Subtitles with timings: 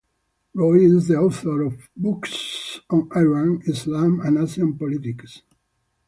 [0.55, 5.43] Roy is the author of books on Iran, Islam and Asian politics.